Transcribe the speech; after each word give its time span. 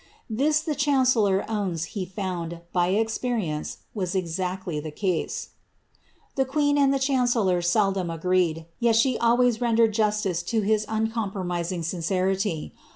^ 0.33 0.35
Thia 0.35 0.51
ths 0.51 0.75
chancellor 0.81 1.45
owns 1.47 1.83
he 1.93 2.05
found, 2.07 2.61
by 2.73 2.87
experience, 2.87 3.83
was 3.93 4.15
exactly 4.15 4.79
the 4.79 4.89
case. 4.89 5.49
The 6.33 6.43
queen 6.43 6.75
and 6.75 6.91
the 6.91 6.97
chancellor 6.97 7.61
seldom 7.61 8.09
agreed, 8.09 8.65
yet 8.79 8.95
she 8.95 9.15
always 9.19 9.61
ren 9.61 9.77
dered 9.77 9.91
justice 9.91 10.41
to 10.41 10.61
his 10.63 10.87
uncompromising 10.89 11.83
sincerity. 11.83 12.73